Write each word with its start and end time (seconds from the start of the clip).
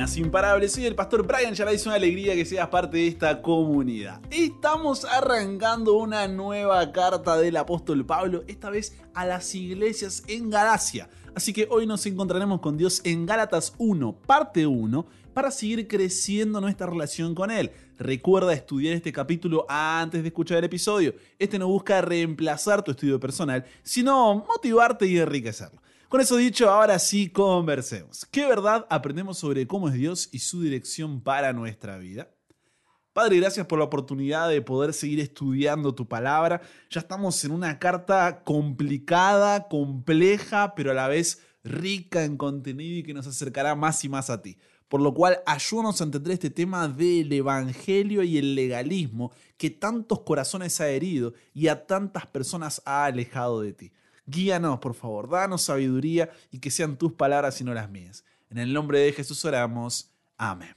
Imparables. 0.00 0.72
Soy 0.72 0.86
el 0.86 0.94
pastor 0.94 1.26
Brian 1.26 1.52
ya 1.52 1.70
es 1.70 1.84
una 1.84 1.96
alegría 1.96 2.34
que 2.34 2.46
seas 2.46 2.68
parte 2.68 2.96
de 2.96 3.06
esta 3.06 3.42
comunidad. 3.42 4.22
Estamos 4.30 5.04
arrancando 5.04 5.92
una 5.92 6.26
nueva 6.26 6.90
carta 6.90 7.36
del 7.36 7.58
apóstol 7.58 8.06
Pablo, 8.06 8.42
esta 8.46 8.70
vez 8.70 8.96
a 9.12 9.26
las 9.26 9.54
iglesias 9.54 10.22
en 10.26 10.48
Galacia. 10.48 11.10
Así 11.34 11.52
que 11.52 11.68
hoy 11.70 11.86
nos 11.86 12.06
encontraremos 12.06 12.60
con 12.60 12.78
Dios 12.78 13.02
en 13.04 13.26
Gálatas 13.26 13.74
1, 13.76 14.22
parte 14.26 14.66
1, 14.66 15.06
para 15.34 15.50
seguir 15.50 15.86
creciendo 15.86 16.62
nuestra 16.62 16.86
relación 16.86 17.34
con 17.34 17.50
Él. 17.50 17.70
Recuerda 17.98 18.54
estudiar 18.54 18.94
este 18.94 19.12
capítulo 19.12 19.66
antes 19.68 20.22
de 20.22 20.28
escuchar 20.28 20.56
el 20.58 20.64
episodio. 20.64 21.14
Este 21.38 21.58
no 21.58 21.68
busca 21.68 22.00
reemplazar 22.00 22.82
tu 22.82 22.92
estudio 22.92 23.20
personal, 23.20 23.66
sino 23.82 24.46
motivarte 24.48 25.06
y 25.06 25.18
enriquecerlo. 25.18 25.82
Con 26.10 26.20
eso 26.20 26.36
dicho, 26.36 26.68
ahora 26.68 26.98
sí 26.98 27.28
conversemos. 27.28 28.26
¿Qué 28.26 28.44
verdad 28.44 28.84
aprendemos 28.90 29.38
sobre 29.38 29.68
cómo 29.68 29.88
es 29.88 29.94
Dios 29.94 30.28
y 30.32 30.40
su 30.40 30.60
dirección 30.60 31.20
para 31.20 31.52
nuestra 31.52 31.98
vida? 31.98 32.28
Padre, 33.12 33.36
gracias 33.36 33.64
por 33.68 33.78
la 33.78 33.84
oportunidad 33.84 34.48
de 34.48 34.60
poder 34.60 34.92
seguir 34.92 35.20
estudiando 35.20 35.94
tu 35.94 36.08
palabra. 36.08 36.62
Ya 36.90 36.98
estamos 36.98 37.44
en 37.44 37.52
una 37.52 37.78
carta 37.78 38.42
complicada, 38.42 39.68
compleja, 39.68 40.74
pero 40.74 40.90
a 40.90 40.94
la 40.94 41.06
vez 41.06 41.44
rica 41.62 42.24
en 42.24 42.36
contenido 42.36 42.98
y 42.98 43.02
que 43.04 43.14
nos 43.14 43.28
acercará 43.28 43.76
más 43.76 44.04
y 44.04 44.08
más 44.08 44.30
a 44.30 44.42
ti. 44.42 44.58
Por 44.88 45.00
lo 45.00 45.14
cual, 45.14 45.38
ayúdanos 45.46 46.00
a 46.00 46.04
entender 46.04 46.32
este 46.32 46.50
tema 46.50 46.88
del 46.88 47.32
evangelio 47.32 48.24
y 48.24 48.36
el 48.36 48.56
legalismo 48.56 49.30
que 49.56 49.70
tantos 49.70 50.22
corazones 50.22 50.80
ha 50.80 50.88
herido 50.88 51.34
y 51.54 51.68
a 51.68 51.86
tantas 51.86 52.26
personas 52.26 52.82
ha 52.84 53.04
alejado 53.04 53.60
de 53.60 53.74
ti. 53.74 53.92
Guíanos, 54.30 54.78
por 54.78 54.94
favor, 54.94 55.28
danos 55.28 55.62
sabiduría 55.62 56.30
y 56.50 56.58
que 56.58 56.70
sean 56.70 56.96
tus 56.96 57.12
palabras 57.12 57.60
y 57.60 57.64
no 57.64 57.74
las 57.74 57.90
mías. 57.90 58.24
En 58.48 58.58
el 58.58 58.72
nombre 58.72 59.00
de 59.00 59.12
Jesús 59.12 59.44
oramos. 59.44 60.10
Amén. 60.36 60.76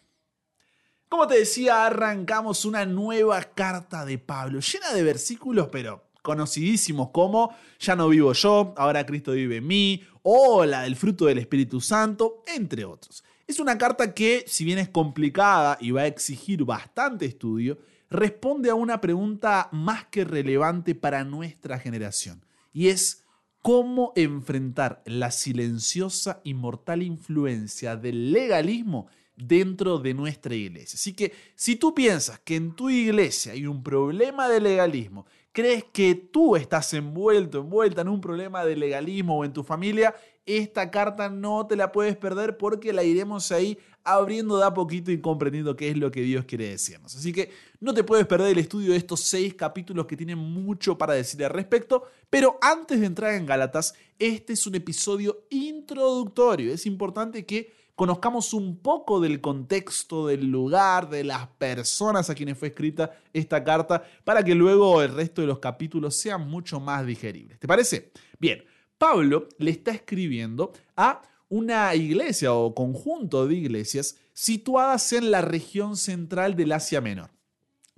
Como 1.08 1.28
te 1.28 1.38
decía, 1.38 1.86
arrancamos 1.86 2.66
una 2.66 2.86
nueva 2.86 3.42
carta 3.44 4.04
de 4.04 4.18
Pablo, 4.18 4.60
llena 4.60 4.92
de 4.94 5.04
versículos, 5.04 5.70
pero 5.72 6.10
conocidísimos 6.24 7.10
como 7.12 7.56
Ya 7.80 7.96
no 7.96 8.08
vivo 8.08 8.34
yo, 8.34 8.74
ahora 8.78 9.06
Cristo 9.06 9.34
vive 9.34 9.58
en 9.58 9.68
mí, 9.68 10.02
o 10.24 10.66
la 10.66 10.82
del 10.82 10.96
fruto 10.96 11.26
del 11.26 11.38
Espíritu 11.38 11.82
Santo, 11.82 12.44
entre 12.48 12.86
otros. 12.86 13.24
Es 13.46 13.60
una 13.60 13.78
carta 13.78 14.14
que, 14.14 14.44
si 14.48 14.64
bien 14.64 14.80
es 14.80 14.90
complicada 14.90 15.78
y 15.80 15.92
va 15.92 16.02
a 16.02 16.08
exigir 16.08 16.64
bastante 16.64 17.26
estudio, 17.26 17.78
responde 18.10 18.70
a 18.70 18.76
una 18.76 19.02
pregunta 19.02 19.70
más 19.72 20.06
que 20.06 20.24
relevante 20.24 20.96
para 20.96 21.24
nuestra 21.24 21.78
generación, 21.78 22.44
y 22.72 22.88
es 22.88 23.23
cómo 23.64 24.12
enfrentar 24.18 25.02
la 25.06 25.32
silenciosa 25.32 26.42
y 26.44 26.54
mortal 26.54 27.02
influencia 27.02 27.96
del 27.96 28.34
legalismo 28.34 29.08
dentro 29.38 30.00
de 30.00 30.14
nuestra 30.14 30.54
iglesia. 30.54 30.98
Así 30.98 31.14
que 31.14 31.32
si 31.56 31.78
tú 31.78 31.96
piensas 31.96 32.40
que 32.40 32.58
en 32.58 32.76
tu 32.76 32.90
iglesia 32.90 33.54
hay 33.54 33.66
un 33.66 33.82
problema 33.82 34.50
de 34.50 34.60
legalismo, 34.60 35.26
crees 35.54 35.86
que 35.86 36.14
tú 36.14 36.58
estás 36.58 36.94
envuelto, 36.94 37.60
envuelta 37.60 38.02
en 38.02 38.10
un 38.10 38.20
problema 38.20 38.66
de 38.66 38.76
legalismo 38.76 39.38
o 39.38 39.46
en 39.46 39.54
tu 39.54 39.64
familia, 39.64 40.14
esta 40.46 40.92
carta 40.92 41.30
no 41.30 41.66
te 41.66 41.78
la 41.78 41.94
puedes 41.94 42.18
perder 42.18 42.58
porque 42.58 42.92
la 42.92 43.04
iremos 43.04 43.50
ahí 43.54 43.78
abriendo 44.04 44.58
de 44.58 44.66
a 44.66 44.74
poquito 44.74 45.12
y 45.12 45.22
comprendiendo 45.22 45.76
qué 45.76 45.90
es 45.90 45.98
lo 45.98 46.12
que 46.12 46.22
Dios 46.22 46.46
quiere 46.46 46.70
decirnos. 46.70 47.16
Así 47.16 47.32
que 47.32 47.52
no 47.80 47.94
te 47.94 48.04
puedes 48.04 48.28
perder 48.28 48.52
el 48.52 48.60
estudio 48.60 48.92
de 48.92 48.98
estos 48.98 49.22
seis 49.22 49.54
capítulos 49.54 50.06
que 50.06 50.18
tienen 50.18 50.38
mucho 50.38 50.98
para 50.98 51.14
decir 51.14 51.44
al 51.44 51.52
respecto, 51.52 52.04
pero 52.30 52.58
antes 52.62 53.00
de 53.00 53.06
entrar 53.06 53.34
en 53.34 53.46
Gálatas, 53.46 53.94
este 54.20 54.54
es 54.54 54.68
un 54.68 54.76
episodio 54.76 55.46
introductorio. 55.50 56.74
Es 56.74 56.86
importante 56.86 57.46
que 57.46 57.72
conozcamos 57.96 58.54
un 58.54 58.80
poco 58.80 59.20
del 59.20 59.40
contexto, 59.40 60.28
del 60.28 60.48
lugar, 60.48 61.10
de 61.10 61.24
las 61.24 61.48
personas 61.48 62.30
a 62.30 62.36
quienes 62.36 62.58
fue 62.58 62.70
escrita 62.70 63.12
esta 63.32 63.64
carta, 63.64 64.04
para 64.24 64.44
que 64.44 64.56
luego 64.56 65.02
el 65.02 65.14
resto 65.14 65.42
de 65.42 65.48
los 65.48 65.60
capítulos 65.60 66.16
sean 66.16 66.50
mucho 66.50 66.80
más 66.80 67.06
digeribles. 67.06 67.60
¿Te 67.60 67.68
parece? 67.68 68.12
Bien, 68.40 68.64
Pablo 68.98 69.48
le 69.58 69.72
está 69.72 69.92
escribiendo 69.92 70.74
a 70.96 71.22
una 71.54 71.94
iglesia 71.94 72.52
o 72.52 72.74
conjunto 72.74 73.46
de 73.46 73.54
iglesias 73.54 74.16
situadas 74.34 75.14
en 75.14 75.30
la 75.30 75.42
región 75.42 75.98
central 75.98 76.56
del 76.56 76.72
Asia 76.72 77.00
Menor. 77.00 77.30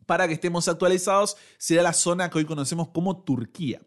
Para 0.05 0.27
que 0.27 0.33
estemos 0.33 0.67
actualizados, 0.67 1.37
será 1.57 1.81
la 1.81 1.93
zona 1.93 2.29
que 2.29 2.39
hoy 2.39 2.43
conocemos 2.43 2.89
como 2.89 3.23
Turquía. 3.23 3.81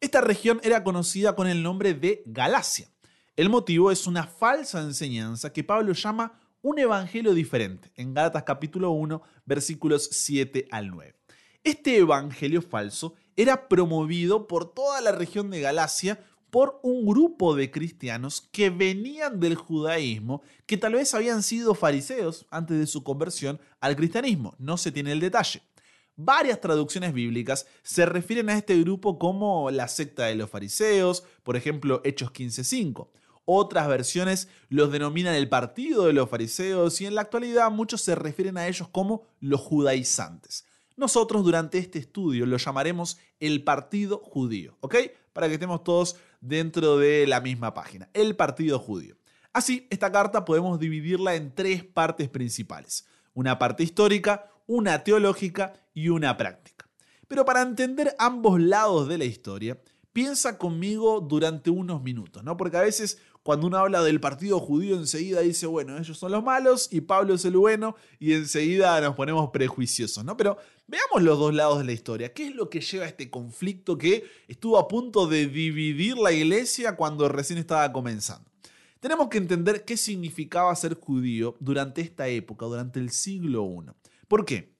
Esta 0.00 0.22
región 0.22 0.58
era 0.62 0.82
conocida 0.82 1.36
con 1.36 1.48
el 1.48 1.62
nombre 1.62 1.92
de 1.92 2.22
Galacia. 2.24 2.88
El 3.36 3.50
motivo 3.50 3.90
es 3.90 4.06
una 4.06 4.26
falsa 4.26 4.80
enseñanza 4.80 5.52
que 5.52 5.64
Pablo 5.64 5.92
llama 5.92 6.40
un 6.62 6.78
evangelio 6.78 7.34
diferente, 7.34 7.92
en 7.96 8.14
Gálatas 8.14 8.44
capítulo 8.44 8.92
1, 8.92 9.20
versículos 9.44 10.08
7 10.12 10.66
al 10.70 10.88
9. 10.88 11.14
Este 11.62 11.98
evangelio 11.98 12.62
falso 12.62 13.16
era 13.36 13.68
promovido 13.68 14.46
por 14.46 14.72
toda 14.72 15.02
la 15.02 15.12
región 15.12 15.50
de 15.50 15.60
Galacia 15.60 16.24
por 16.50 16.80
un 16.82 17.06
grupo 17.06 17.54
de 17.54 17.70
cristianos 17.70 18.40
que 18.52 18.70
venían 18.70 19.40
del 19.40 19.54
judaísmo, 19.54 20.42
que 20.66 20.76
tal 20.76 20.94
vez 20.94 21.14
habían 21.14 21.42
sido 21.42 21.74
fariseos 21.74 22.46
antes 22.50 22.78
de 22.78 22.86
su 22.86 23.02
conversión 23.02 23.60
al 23.80 23.96
cristianismo. 23.96 24.54
No 24.58 24.76
se 24.76 24.92
tiene 24.92 25.12
el 25.12 25.20
detalle. 25.20 25.62
Varias 26.16 26.60
traducciones 26.60 27.14
bíblicas 27.14 27.66
se 27.82 28.04
refieren 28.04 28.50
a 28.50 28.58
este 28.58 28.78
grupo 28.80 29.18
como 29.18 29.70
la 29.70 29.88
secta 29.88 30.26
de 30.26 30.34
los 30.34 30.50
fariseos, 30.50 31.24
por 31.42 31.56
ejemplo 31.56 32.02
Hechos 32.04 32.32
15.5. 32.32 33.08
Otras 33.46 33.88
versiones 33.88 34.48
los 34.68 34.92
denominan 34.92 35.34
el 35.34 35.48
partido 35.48 36.06
de 36.06 36.12
los 36.12 36.28
fariseos 36.28 37.00
y 37.00 37.06
en 37.06 37.14
la 37.14 37.22
actualidad 37.22 37.70
muchos 37.70 38.02
se 38.02 38.14
refieren 38.14 38.58
a 38.58 38.68
ellos 38.68 38.88
como 38.88 39.22
los 39.40 39.60
judaizantes. 39.60 40.66
Nosotros 40.96 41.42
durante 41.42 41.78
este 41.78 41.98
estudio 41.98 42.44
lo 42.44 42.58
llamaremos 42.58 43.18
el 43.38 43.64
partido 43.64 44.18
judío, 44.18 44.76
¿ok? 44.80 44.96
Para 45.32 45.48
que 45.48 45.54
estemos 45.54 45.84
todos 45.84 46.16
dentro 46.40 46.98
de 46.98 47.26
la 47.26 47.40
misma 47.40 47.74
página, 47.74 48.08
el 48.14 48.36
Partido 48.36 48.78
Judío. 48.78 49.16
Así, 49.52 49.86
esta 49.90 50.12
carta 50.12 50.44
podemos 50.44 50.78
dividirla 50.78 51.34
en 51.34 51.54
tres 51.54 51.84
partes 51.84 52.28
principales, 52.28 53.06
una 53.34 53.58
parte 53.58 53.82
histórica, 53.82 54.50
una 54.66 55.02
teológica 55.02 55.72
y 55.92 56.08
una 56.08 56.36
práctica. 56.36 56.88
Pero 57.26 57.44
para 57.44 57.62
entender 57.62 58.14
ambos 58.18 58.60
lados 58.60 59.08
de 59.08 59.18
la 59.18 59.24
historia, 59.24 59.80
piensa 60.12 60.58
conmigo 60.58 61.20
durante 61.20 61.70
unos 61.70 62.02
minutos, 62.02 62.42
¿no? 62.44 62.56
Porque 62.56 62.76
a 62.76 62.82
veces 62.82 63.18
cuando 63.42 63.66
uno 63.66 63.78
habla 63.78 64.02
del 64.02 64.20
partido 64.20 64.60
judío 64.60 64.96
enseguida 64.96 65.40
dice, 65.40 65.66
bueno, 65.66 65.96
ellos 65.96 66.18
son 66.18 66.32
los 66.32 66.44
malos 66.44 66.88
y 66.92 67.00
Pablo 67.00 67.34
es 67.34 67.44
el 67.44 67.56
bueno 67.56 67.96
y 68.18 68.34
enseguida 68.34 69.00
nos 69.00 69.16
ponemos 69.16 69.50
prejuiciosos, 69.50 70.24
¿no? 70.24 70.36
Pero 70.36 70.58
veamos 70.90 71.22
los 71.22 71.38
dos 71.38 71.54
lados 71.54 71.78
de 71.78 71.84
la 71.84 71.92
historia. 71.92 72.32
¿Qué 72.34 72.48
es 72.48 72.54
lo 72.54 72.68
que 72.68 72.80
lleva 72.80 73.04
a 73.04 73.08
este 73.08 73.30
conflicto 73.30 73.96
que 73.96 74.28
estuvo 74.48 74.76
a 74.76 74.88
punto 74.88 75.28
de 75.28 75.46
dividir 75.46 76.16
la 76.18 76.32
iglesia 76.32 76.96
cuando 76.96 77.28
recién 77.28 77.60
estaba 77.60 77.92
comenzando? 77.92 78.50
Tenemos 78.98 79.28
que 79.28 79.38
entender 79.38 79.84
qué 79.84 79.96
significaba 79.96 80.74
ser 80.74 80.98
judío 80.98 81.56
durante 81.60 82.00
esta 82.00 82.26
época, 82.26 82.66
durante 82.66 82.98
el 82.98 83.10
siglo 83.10 83.64
I. 83.64 83.92
¿Por 84.26 84.44
qué? 84.44 84.74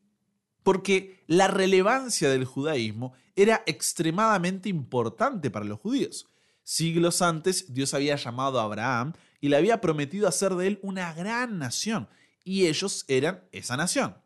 Porque 0.64 1.22
la 1.26 1.46
relevancia 1.46 2.28
del 2.28 2.44
judaísmo 2.44 3.14
era 3.36 3.62
extremadamente 3.66 4.68
importante 4.68 5.48
para 5.48 5.64
los 5.64 5.78
judíos. 5.78 6.26
Siglos 6.64 7.22
antes, 7.22 7.72
Dios 7.72 7.94
había 7.94 8.16
llamado 8.16 8.60
a 8.60 8.64
Abraham 8.64 9.12
y 9.40 9.48
le 9.48 9.56
había 9.56 9.80
prometido 9.80 10.28
hacer 10.28 10.54
de 10.54 10.66
él 10.66 10.80
una 10.82 11.14
gran 11.14 11.58
nación, 11.58 12.08
y 12.44 12.66
ellos 12.66 13.04
eran 13.08 13.44
esa 13.52 13.76
nación. 13.76 14.16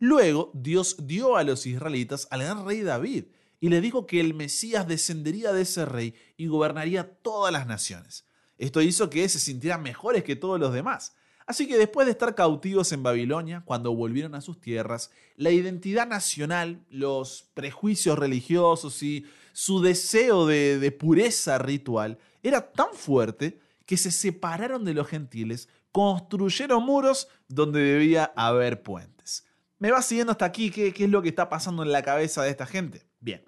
Luego, 0.00 0.50
Dios 0.54 0.96
dio 1.06 1.36
a 1.36 1.44
los 1.44 1.66
israelitas 1.66 2.26
al 2.30 2.42
gran 2.42 2.66
rey 2.66 2.80
David, 2.80 3.26
y 3.60 3.68
le 3.68 3.80
dijo 3.80 4.06
que 4.06 4.20
el 4.20 4.34
Mesías 4.34 4.88
descendería 4.88 5.52
de 5.52 5.62
ese 5.62 5.84
rey 5.84 6.14
y 6.36 6.46
gobernaría 6.46 7.08
todas 7.22 7.52
las 7.52 7.66
naciones. 7.66 8.24
Esto 8.58 8.80
hizo 8.80 9.10
que 9.10 9.28
se 9.28 9.38
sintieran 9.38 9.82
mejores 9.82 10.24
que 10.24 10.36
todos 10.36 10.58
los 10.58 10.72
demás. 10.72 11.14
Así 11.46 11.66
que 11.66 11.76
después 11.76 12.06
de 12.06 12.12
estar 12.12 12.34
cautivos 12.34 12.92
en 12.92 13.02
Babilonia, 13.02 13.62
cuando 13.64 13.94
volvieron 13.94 14.34
a 14.34 14.40
sus 14.40 14.60
tierras, 14.60 15.10
la 15.36 15.50
identidad 15.50 16.06
nacional, 16.06 16.80
los 16.90 17.50
prejuicios 17.54 18.18
religiosos 18.18 19.02
y 19.02 19.26
su 19.52 19.82
deseo 19.82 20.46
de, 20.46 20.96
pureza 20.98 21.58
ritual 21.58 22.18
era 22.42 22.72
tan 22.72 22.94
fuerte 22.94 23.60
que 23.84 23.96
se 23.96 24.10
separaron 24.10 24.84
de 24.84 24.94
los 24.94 25.08
gentiles, 25.08 25.68
construyeron 25.92 26.84
muros 26.84 27.28
donde 27.48 27.80
debía 27.80 28.32
haber 28.36 28.82
puentes. 28.82 29.44
¿Me 29.80 29.90
va 29.90 30.02
siguiendo 30.02 30.30
hasta 30.30 30.44
aquí? 30.44 30.70
¿Qué, 30.70 30.92
¿Qué 30.92 31.04
es 31.04 31.10
lo 31.10 31.22
que 31.22 31.30
está 31.30 31.48
pasando 31.48 31.82
en 31.82 31.90
la 31.90 32.02
cabeza 32.02 32.42
de 32.42 32.50
esta 32.50 32.66
gente? 32.66 33.06
Bien, 33.18 33.42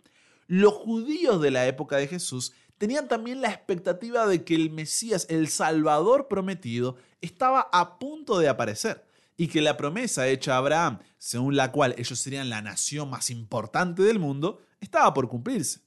los 0.46 0.72
judíos 0.72 1.42
de 1.42 1.50
la 1.50 1.66
época 1.66 1.98
de 1.98 2.08
Jesús 2.08 2.54
tenían 2.78 3.06
también 3.06 3.42
la 3.42 3.50
expectativa 3.50 4.26
de 4.26 4.42
que 4.42 4.54
el 4.54 4.70
Mesías, 4.70 5.26
el 5.28 5.48
Salvador 5.48 6.28
prometido, 6.28 6.96
estaba 7.20 7.68
a 7.70 7.98
punto 7.98 8.38
de 8.38 8.48
aparecer 8.48 9.04
y 9.36 9.48
que 9.48 9.60
la 9.60 9.76
promesa 9.76 10.26
hecha 10.26 10.54
a 10.54 10.56
Abraham, 10.56 11.00
según 11.18 11.54
la 11.54 11.70
cual 11.70 11.94
ellos 11.98 12.18
serían 12.18 12.48
la 12.48 12.62
nación 12.62 13.10
más 13.10 13.28
importante 13.28 14.02
del 14.02 14.18
mundo, 14.18 14.62
estaba 14.80 15.12
por 15.12 15.28
cumplirse. 15.28 15.80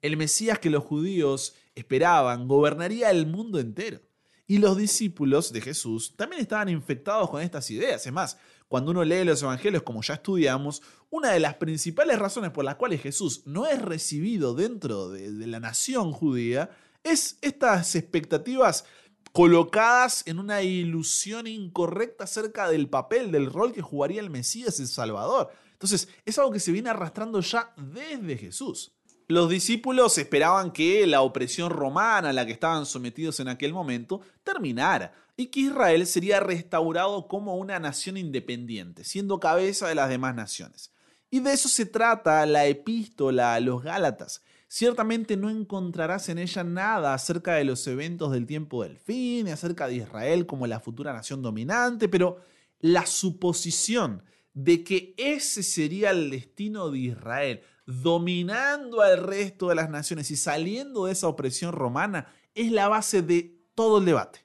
El 0.00 0.16
Mesías 0.16 0.58
que 0.58 0.70
los 0.70 0.84
judíos 0.84 1.54
esperaban 1.74 2.48
gobernaría 2.48 3.10
el 3.10 3.26
mundo 3.26 3.60
entero. 3.60 4.00
Y 4.46 4.58
los 4.58 4.76
discípulos 4.76 5.52
de 5.52 5.60
Jesús 5.60 6.14
también 6.16 6.40
estaban 6.42 6.68
infectados 6.70 7.30
con 7.30 7.42
estas 7.42 7.70
ideas. 7.70 8.06
Es 8.06 8.12
más, 8.12 8.38
cuando 8.72 8.92
uno 8.92 9.04
lee 9.04 9.22
los 9.22 9.42
evangelios, 9.42 9.82
como 9.82 10.00
ya 10.00 10.14
estudiamos, 10.14 10.80
una 11.10 11.32
de 11.32 11.40
las 11.40 11.56
principales 11.56 12.18
razones 12.18 12.52
por 12.52 12.64
las 12.64 12.76
cuales 12.76 13.02
Jesús 13.02 13.42
no 13.44 13.66
es 13.66 13.82
recibido 13.82 14.54
dentro 14.54 15.10
de, 15.10 15.46
la 15.46 15.60
nación 15.60 16.10
judía 16.10 16.70
es 17.04 17.36
estas 17.42 17.94
expectativas 17.96 18.86
colocadas 19.32 20.26
en 20.26 20.38
una 20.38 20.62
ilusión 20.62 21.46
incorrecta 21.46 22.24
acerca 22.24 22.70
del 22.70 22.88
papel, 22.88 23.30
del 23.30 23.52
rol 23.52 23.74
que 23.74 23.82
jugaría 23.82 24.22
el 24.22 24.30
Mesías, 24.30 24.80
el 24.80 24.88
Salvador. 24.88 25.50
Entonces, 25.74 26.08
es 26.24 26.38
algo 26.38 26.50
que 26.50 26.58
se 26.58 26.72
viene 26.72 26.88
arrastrando 26.88 27.40
ya 27.40 27.74
desde 27.76 28.38
Jesús. 28.38 28.94
Los 29.32 29.48
discípulos 29.48 30.18
esperaban 30.18 30.72
que 30.72 31.06
la 31.06 31.22
opresión 31.22 31.70
romana 31.70 32.28
a 32.28 32.32
la 32.34 32.44
que 32.44 32.52
estaban 32.52 32.84
sometidos 32.84 33.40
en 33.40 33.48
aquel 33.48 33.72
momento 33.72 34.20
terminara 34.44 35.14
y 35.38 35.46
que 35.46 35.60
Israel 35.60 36.06
sería 36.06 36.38
restaurado 36.38 37.28
como 37.28 37.56
una 37.56 37.78
nación 37.78 38.18
independiente, 38.18 39.04
siendo 39.04 39.40
cabeza 39.40 39.88
de 39.88 39.94
las 39.94 40.10
demás 40.10 40.34
naciones. 40.34 40.92
Y 41.30 41.40
de 41.40 41.54
eso 41.54 41.70
se 41.70 41.86
trata 41.86 42.44
la 42.44 42.66
epístola 42.66 43.54
a 43.54 43.60
los 43.60 43.82
Gálatas. 43.82 44.42
Ciertamente 44.68 45.38
no 45.38 45.48
encontrarás 45.48 46.28
en 46.28 46.36
ella 46.36 46.62
nada 46.62 47.14
acerca 47.14 47.54
de 47.54 47.64
los 47.64 47.86
eventos 47.86 48.32
del 48.32 48.44
tiempo 48.44 48.82
del 48.82 48.98
fin, 48.98 49.48
acerca 49.48 49.88
de 49.88 49.94
Israel 49.94 50.44
como 50.44 50.66
la 50.66 50.78
futura 50.78 51.14
nación 51.14 51.40
dominante, 51.40 52.06
pero 52.06 52.42
la 52.80 53.06
suposición 53.06 54.24
de 54.52 54.84
que 54.84 55.14
ese 55.16 55.62
sería 55.62 56.10
el 56.10 56.28
destino 56.28 56.90
de 56.90 56.98
Israel, 56.98 57.62
dominando 57.86 59.00
al 59.00 59.18
resto 59.18 59.68
de 59.68 59.74
las 59.74 59.90
naciones 59.90 60.30
y 60.30 60.36
saliendo 60.36 61.06
de 61.06 61.12
esa 61.12 61.28
opresión 61.28 61.72
romana, 61.72 62.32
es 62.54 62.70
la 62.70 62.88
base 62.88 63.22
de 63.22 63.58
todo 63.74 63.98
el 63.98 64.04
debate. 64.04 64.40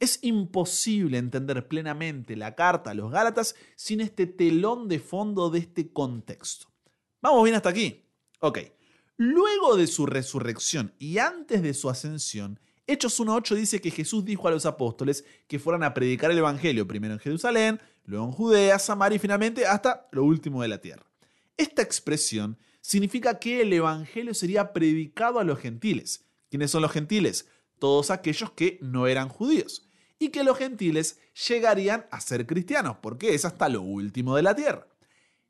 Es 0.00 0.18
imposible 0.22 1.18
entender 1.18 1.66
plenamente 1.68 2.36
la 2.36 2.54
carta 2.54 2.90
a 2.90 2.94
los 2.94 3.10
Gálatas 3.10 3.54
sin 3.76 4.00
este 4.00 4.26
telón 4.26 4.88
de 4.88 4.98
fondo 4.98 5.50
de 5.50 5.60
este 5.60 5.92
contexto. 5.92 6.68
¿Vamos 7.22 7.44
bien 7.44 7.56
hasta 7.56 7.70
aquí? 7.70 8.04
Ok. 8.40 8.58
Luego 9.16 9.76
de 9.76 9.86
su 9.86 10.06
resurrección 10.06 10.92
y 10.98 11.18
antes 11.18 11.62
de 11.62 11.72
su 11.72 11.88
ascensión, 11.88 12.58
Hechos 12.86 13.18
1.8 13.18 13.54
dice 13.54 13.80
que 13.80 13.90
Jesús 13.90 14.24
dijo 14.24 14.46
a 14.46 14.50
los 14.50 14.66
apóstoles 14.66 15.24
que 15.46 15.58
fueran 15.58 15.84
a 15.84 15.94
predicar 15.94 16.30
el 16.30 16.38
Evangelio 16.38 16.86
primero 16.86 17.14
en 17.14 17.20
Jerusalén, 17.20 17.80
luego 18.04 18.26
en 18.26 18.32
Judea, 18.32 18.78
Samaria 18.78 19.16
y 19.16 19.20
finalmente 19.20 19.66
hasta 19.66 20.08
lo 20.10 20.24
último 20.24 20.60
de 20.60 20.68
la 20.68 20.78
tierra. 20.78 21.06
Esta 21.56 21.82
expresión 21.82 22.58
significa 22.80 23.38
que 23.38 23.62
el 23.62 23.72
Evangelio 23.72 24.34
sería 24.34 24.72
predicado 24.72 25.38
a 25.38 25.44
los 25.44 25.58
gentiles. 25.58 26.24
¿Quiénes 26.50 26.70
son 26.70 26.82
los 26.82 26.92
gentiles? 26.92 27.48
Todos 27.78 28.10
aquellos 28.10 28.50
que 28.52 28.78
no 28.80 29.06
eran 29.06 29.28
judíos. 29.28 29.88
Y 30.18 30.30
que 30.30 30.44
los 30.44 30.58
gentiles 30.58 31.20
llegarían 31.48 32.06
a 32.10 32.20
ser 32.20 32.46
cristianos, 32.46 32.96
porque 33.00 33.34
es 33.34 33.44
hasta 33.44 33.68
lo 33.68 33.82
último 33.82 34.36
de 34.36 34.42
la 34.42 34.54
tierra. 34.54 34.86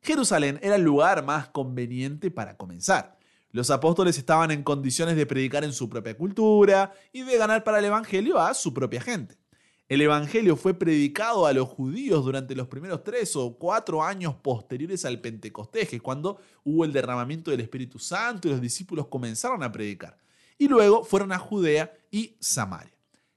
Jerusalén 0.03 0.59
era 0.63 0.77
el 0.77 0.83
lugar 0.83 1.25
más 1.25 1.49
conveniente 1.49 2.31
para 2.31 2.57
comenzar. 2.57 3.19
Los 3.51 3.71
apóstoles 3.71 4.19
estaban 4.19 4.51
en 4.51 4.63
condiciones 4.63 5.17
de 5.17 5.27
predicar 5.27 5.65
en 5.65 5.73
su 5.73 5.89
propia 5.89 6.17
cultura 6.17 6.93
y 7.13 7.23
de 7.23 7.39
ganar 7.39 7.65
para 7.65 7.79
el 7.79 7.87
Evangelio 7.87 8.39
a 8.39 8.53
su 8.53 8.75
propia 8.75 9.01
gente. 9.01 9.39
El 9.87 10.01
Evangelio 10.01 10.57
fue 10.57 10.73
predicado 10.73 11.45
a 11.45 11.53
los 11.53 11.69
judíos 11.69 12.25
durante 12.25 12.55
los 12.55 12.69
primeros 12.69 13.05
tres 13.05 13.37
o 13.37 13.59
cuatro 13.59 14.03
años 14.03 14.35
posteriores 14.35 15.05
al 15.05 15.21
Pentecostés, 15.21 16.01
cuando 16.01 16.39
hubo 16.65 16.87
el 16.87 16.93
derramamiento 16.93 17.51
del 17.51 17.61
Espíritu 17.61 17.99
Santo 17.99 18.49
y 18.49 18.53
los 18.53 18.63
discípulos 18.63 19.09
comenzaron 19.09 19.63
a 19.63 19.71
predicar. 19.71 20.17
Y 20.57 20.69
luego 20.69 21.05
fueron 21.05 21.33
a 21.33 21.39
Judea 21.39 21.93
y 22.11 22.37
Samaria. 22.41 22.95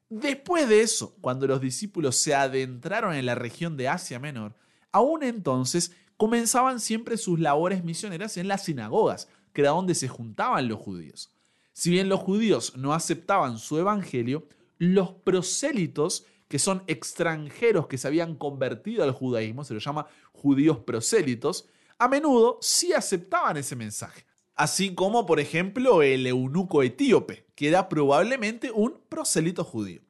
Después 0.09 0.69
de 0.69 0.81
eso, 0.81 1.17
cuando 1.19 1.47
los 1.47 1.59
discípulos 1.59 2.15
se 2.15 2.33
adentraron 2.33 3.13
en 3.13 3.25
la 3.25 3.35
región 3.35 3.75
de 3.75 3.89
Asia 3.89 4.19
Menor, 4.19 4.55
aún 4.94 5.23
entonces 5.23 5.91
comenzaban 6.15 6.79
siempre 6.79 7.17
sus 7.17 7.41
labores 7.41 7.83
misioneras 7.83 8.38
en 8.38 8.47
las 8.47 8.63
sinagogas, 8.63 9.27
que 9.51 9.61
era 9.61 9.71
donde 9.71 9.95
se 9.95 10.07
juntaban 10.07 10.69
los 10.69 10.79
judíos. 10.79 11.29
Si 11.73 11.89
bien 11.89 12.07
los 12.07 12.21
judíos 12.21 12.77
no 12.77 12.94
aceptaban 12.94 13.59
su 13.59 13.77
evangelio, 13.77 14.47
los 14.77 15.11
prosélitos, 15.11 16.25
que 16.47 16.59
son 16.59 16.83
extranjeros 16.88 17.88
que 17.88 17.97
se 17.97 18.07
habían 18.07 18.35
convertido 18.35 19.03
al 19.03 19.11
judaísmo, 19.11 19.63
se 19.63 19.73
los 19.73 19.83
llama 19.83 20.07
judíos 20.31 20.79
prosélitos, 20.79 21.67
a 21.97 22.07
menudo 22.07 22.59
sí 22.61 22.94
aceptaban 22.94 23.57
ese 23.57 23.75
mensaje. 23.75 24.25
Así 24.55 24.95
como, 24.95 25.25
por 25.25 25.39
ejemplo, 25.39 26.01
el 26.01 26.25
eunuco 26.25 26.81
etíope, 26.81 27.45
que 27.53 27.67
era 27.67 27.89
probablemente 27.89 28.71
un 28.71 28.99
prosélito 29.07 29.63
judío. 29.63 30.01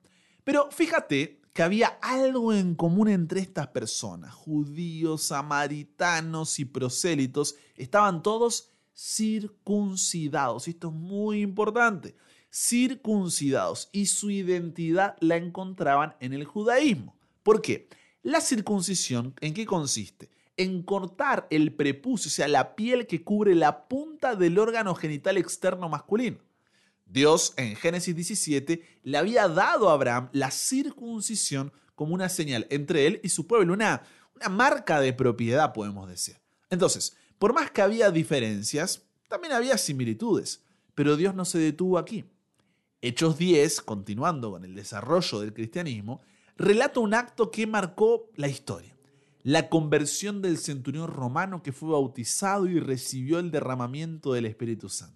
Pero 0.43 0.69
fíjate 0.71 1.41
que 1.51 1.63
había 1.63 1.87
algo 2.01 2.53
en 2.53 2.75
común 2.75 3.09
entre 3.09 3.41
estas 3.41 3.67
personas, 3.67 4.33
judíos, 4.33 5.23
samaritanos 5.23 6.59
y 6.59 6.65
prosélitos, 6.65 7.55
estaban 7.75 8.21
todos 8.21 8.71
circuncidados. 8.95 10.67
Esto 10.67 10.89
es 10.89 10.93
muy 10.93 11.41
importante. 11.41 12.15
Circuncidados. 12.51 13.89
Y 13.91 14.07
su 14.07 14.29
identidad 14.29 15.15
la 15.19 15.38
encontraban 15.38 16.15
en 16.19 16.33
el 16.33 16.45
judaísmo. 16.45 17.17
¿Por 17.44 17.61
qué? 17.61 17.89
La 18.23 18.41
circuncisión, 18.41 19.35
¿en 19.39 19.53
qué 19.53 19.65
consiste? 19.65 20.29
En 20.57 20.83
cortar 20.83 21.47
el 21.49 21.73
prepucio, 21.73 22.29
o 22.29 22.31
sea, 22.31 22.47
la 22.47 22.75
piel 22.75 23.07
que 23.07 23.23
cubre 23.23 23.55
la 23.55 23.88
punta 23.88 24.35
del 24.35 24.59
órgano 24.59 24.95
genital 24.95 25.38
externo 25.38 25.88
masculino. 25.88 26.39
Dios 27.05 27.53
en 27.57 27.75
Génesis 27.75 28.15
17 28.15 28.83
le 29.03 29.17
había 29.17 29.47
dado 29.47 29.89
a 29.89 29.94
Abraham 29.94 30.29
la 30.33 30.51
circuncisión 30.51 31.71
como 31.95 32.13
una 32.13 32.29
señal 32.29 32.67
entre 32.69 33.07
él 33.07 33.21
y 33.23 33.29
su 33.29 33.47
pueblo, 33.47 33.73
una, 33.73 34.03
una 34.35 34.49
marca 34.49 34.99
de 34.99 35.13
propiedad, 35.13 35.73
podemos 35.73 36.09
decir. 36.09 36.38
Entonces, 36.69 37.15
por 37.39 37.53
más 37.53 37.71
que 37.71 37.81
había 37.81 38.11
diferencias, 38.11 39.03
también 39.27 39.53
había 39.53 39.77
similitudes, 39.77 40.63
pero 40.95 41.15
Dios 41.15 41.33
no 41.33 41.45
se 41.45 41.59
detuvo 41.59 41.97
aquí. 41.97 42.25
Hechos 43.01 43.38
10, 43.38 43.81
continuando 43.81 44.51
con 44.51 44.65
el 44.65 44.73
desarrollo 44.73 45.39
del 45.39 45.53
cristianismo, 45.53 46.21
relata 46.57 46.99
un 46.99 47.13
acto 47.13 47.51
que 47.51 47.67
marcó 47.67 48.29
la 48.35 48.47
historia. 48.47 48.95
La 49.44 49.69
conversión 49.69 50.41
del 50.41 50.57
centurión 50.57 51.07
romano 51.07 51.61
que 51.61 51.71
fue 51.71 51.89
bautizado 51.89 52.67
y 52.67 52.79
recibió 52.79 53.39
el 53.39 53.51
derramamiento 53.51 54.33
del 54.33 54.45
Espíritu 54.45 54.89
Santo. 54.89 55.15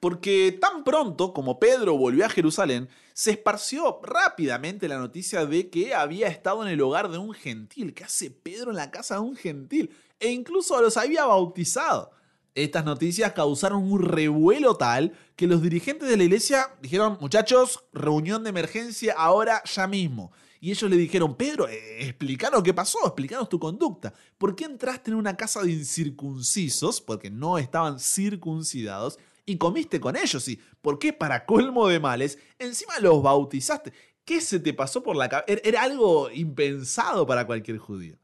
Porque 0.00 0.56
tan 0.60 0.84
pronto 0.84 1.32
como 1.34 1.58
Pedro 1.58 1.96
volvió 1.96 2.24
a 2.24 2.30
Jerusalén, 2.30 2.88
se 3.12 3.32
esparció 3.32 4.00
rápidamente 4.02 4.88
la 4.88 4.98
noticia 4.98 5.44
de 5.44 5.68
que 5.68 5.94
había 5.94 6.28
estado 6.28 6.62
en 6.62 6.68
el 6.70 6.80
hogar 6.80 7.10
de 7.10 7.18
un 7.18 7.34
gentil. 7.34 7.94
¿Qué 7.94 8.04
hace 8.04 8.30
Pedro 8.30 8.70
en 8.70 8.76
la 8.76 8.90
casa 8.90 9.16
de 9.16 9.20
un 9.20 9.36
gentil? 9.36 9.90
e 10.20 10.30
incluso 10.30 10.80
los 10.80 10.96
había 10.96 11.24
bautizado. 11.24 12.10
Estas 12.54 12.84
noticias 12.84 13.32
causaron 13.32 13.90
un 13.90 14.02
revuelo 14.02 14.76
tal 14.76 15.12
que 15.36 15.46
los 15.46 15.62
dirigentes 15.62 16.08
de 16.08 16.16
la 16.16 16.24
iglesia 16.24 16.68
dijeron, 16.82 17.18
muchachos, 17.20 17.84
reunión 17.92 18.42
de 18.42 18.50
emergencia 18.50 19.14
ahora 19.16 19.62
ya 19.64 19.86
mismo. 19.86 20.32
Y 20.60 20.72
ellos 20.72 20.90
le 20.90 20.96
dijeron, 20.96 21.36
Pedro, 21.36 21.68
eh, 21.68 22.04
explícanos 22.06 22.62
qué 22.64 22.74
pasó, 22.74 22.98
explícanos 23.04 23.48
tu 23.48 23.60
conducta. 23.60 24.12
¿Por 24.38 24.56
qué 24.56 24.64
entraste 24.64 25.12
en 25.12 25.16
una 25.16 25.36
casa 25.36 25.62
de 25.62 25.70
incircuncisos, 25.70 27.00
porque 27.00 27.30
no 27.30 27.58
estaban 27.58 28.00
circuncidados, 28.00 29.18
y 29.46 29.56
comiste 29.56 30.00
con 30.00 30.16
ellos? 30.16 30.48
¿Y 30.48 30.60
por 30.82 30.98
qué 30.98 31.12
para 31.12 31.46
colmo 31.46 31.86
de 31.86 32.00
males 32.00 32.38
encima 32.58 32.98
los 32.98 33.22
bautizaste? 33.22 33.92
¿Qué 34.24 34.40
se 34.40 34.58
te 34.58 34.74
pasó 34.74 35.02
por 35.02 35.14
la 35.14 35.28
cabeza? 35.28 35.60
Era 35.62 35.82
algo 35.82 36.28
impensado 36.30 37.24
para 37.24 37.46
cualquier 37.46 37.78
judío 37.78 38.18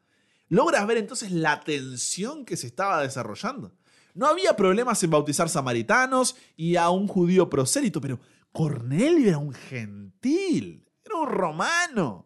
logras 0.48 0.86
ver 0.86 0.98
entonces 0.98 1.32
la 1.32 1.60
tensión 1.60 2.44
que 2.44 2.56
se 2.56 2.66
estaba 2.66 3.02
desarrollando. 3.02 3.72
No 4.14 4.26
había 4.26 4.56
problemas 4.56 5.02
en 5.02 5.10
bautizar 5.10 5.48
samaritanos 5.48 6.36
y 6.56 6.76
a 6.76 6.88
un 6.90 7.08
judío 7.08 7.50
prosélito, 7.50 8.00
pero 8.00 8.20
Cornelio 8.52 9.28
era 9.28 9.38
un 9.38 9.52
gentil, 9.52 10.88
era 11.04 11.16
un 11.16 11.28
romano. 11.28 12.24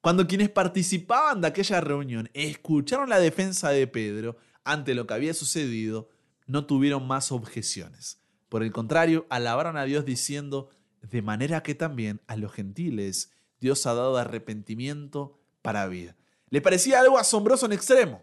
Cuando 0.00 0.26
quienes 0.26 0.48
participaban 0.48 1.42
de 1.42 1.48
aquella 1.48 1.82
reunión 1.82 2.30
escucharon 2.32 3.10
la 3.10 3.18
defensa 3.18 3.68
de 3.68 3.86
Pedro 3.86 4.38
ante 4.64 4.94
lo 4.94 5.06
que 5.06 5.12
había 5.12 5.34
sucedido, 5.34 6.08
no 6.46 6.64
tuvieron 6.64 7.06
más 7.06 7.32
objeciones. 7.32 8.22
Por 8.48 8.62
el 8.62 8.72
contrario, 8.72 9.26
alabaron 9.28 9.76
a 9.76 9.84
Dios 9.84 10.06
diciendo, 10.06 10.70
de 11.02 11.20
manera 11.20 11.62
que 11.62 11.74
también 11.74 12.22
a 12.26 12.36
los 12.36 12.52
gentiles 12.52 13.30
Dios 13.60 13.86
ha 13.86 13.94
dado 13.94 14.16
arrepentimiento 14.16 15.38
para 15.60 15.86
vida. 15.86 16.16
Le 16.48 16.62
parecía 16.62 17.00
algo 17.00 17.18
asombroso 17.18 17.66
en 17.66 17.72
extremo. 17.72 18.22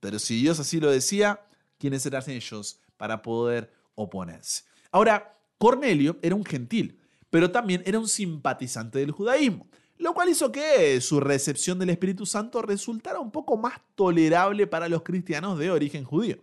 Pero 0.00 0.18
si 0.18 0.40
Dios 0.40 0.58
así 0.58 0.80
lo 0.80 0.90
decía, 0.90 1.40
¿quiénes 1.80 2.06
eran 2.06 2.22
ellos 2.28 2.78
para 2.96 3.22
poder 3.22 3.72
oponerse? 3.96 4.62
Ahora, 4.92 5.36
Cornelio 5.58 6.16
era 6.22 6.36
un 6.36 6.44
gentil, 6.44 7.00
pero 7.30 7.50
también 7.50 7.82
era 7.84 7.98
un 7.98 8.06
simpatizante 8.06 9.00
del 9.00 9.10
judaísmo, 9.10 9.66
lo 9.98 10.14
cual 10.14 10.28
hizo 10.28 10.52
que 10.52 11.00
su 11.00 11.18
recepción 11.18 11.80
del 11.80 11.90
Espíritu 11.90 12.26
Santo 12.26 12.62
resultara 12.62 13.18
un 13.18 13.32
poco 13.32 13.56
más 13.56 13.80
tolerable 13.96 14.68
para 14.68 14.88
los 14.88 15.02
cristianos 15.02 15.58
de 15.58 15.72
origen 15.72 16.04
judío. 16.04 16.38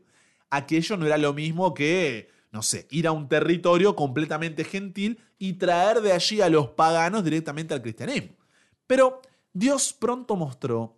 Aquello 0.50 0.98
no 0.98 1.06
era 1.06 1.18
lo 1.18 1.34
mismo 1.34 1.74
que 1.74 2.30
no 2.52 2.64
sé, 2.64 2.88
ir 2.90 3.08
a 3.08 3.12
un 3.12 3.28
territorio 3.28 3.96
completamente 3.96 4.64
gentil 4.64 5.20
y 5.38 5.54
traer 5.54 6.02
de 6.02 6.14
allí 6.14 6.42
a 6.42 6.50
los 6.50 6.70
paganos 6.70 7.24
directamente 7.24 7.74
al 7.74 7.82
cristianismo. 7.82 8.36
Pero 8.88 9.22
Dios 9.54 9.94
pronto 9.94 10.36
mostró 10.36 10.98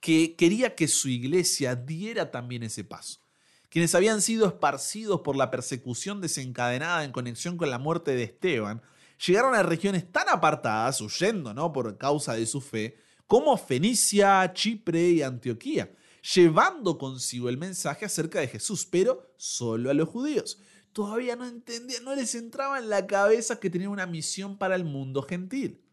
que 0.00 0.34
quería 0.34 0.74
que 0.74 0.88
su 0.88 1.08
iglesia 1.08 1.74
diera 1.74 2.30
también 2.30 2.62
ese 2.62 2.84
paso. 2.84 3.20
Quienes 3.70 3.94
habían 3.94 4.22
sido 4.22 4.46
esparcidos 4.46 5.20
por 5.20 5.36
la 5.36 5.50
persecución 5.50 6.20
desencadenada 6.20 7.04
en 7.04 7.12
conexión 7.12 7.56
con 7.56 7.70
la 7.70 7.78
muerte 7.78 8.14
de 8.14 8.22
Esteban, 8.22 8.82
llegaron 9.26 9.54
a 9.54 9.62
regiones 9.62 10.10
tan 10.10 10.28
apartadas, 10.28 11.00
huyendo 11.00 11.52
¿no? 11.52 11.72
por 11.72 11.98
causa 11.98 12.34
de 12.34 12.46
su 12.46 12.60
fe, 12.60 12.96
como 13.26 13.56
Fenicia, 13.58 14.50
Chipre 14.54 15.10
y 15.10 15.22
Antioquía, 15.22 15.92
llevando 16.34 16.96
consigo 16.96 17.50
el 17.50 17.58
mensaje 17.58 18.06
acerca 18.06 18.40
de 18.40 18.48
Jesús, 18.48 18.86
pero 18.86 19.34
solo 19.36 19.90
a 19.90 19.94
los 19.94 20.08
judíos. 20.08 20.60
Todavía 20.94 21.36
no 21.36 21.46
entendían, 21.46 22.04
no 22.04 22.14
les 22.14 22.34
entraba 22.34 22.78
en 22.78 22.88
la 22.88 23.06
cabeza 23.06 23.60
que 23.60 23.68
tenían 23.68 23.90
una 23.90 24.06
misión 24.06 24.56
para 24.56 24.74
el 24.74 24.84
mundo 24.84 25.22
gentil. 25.22 25.84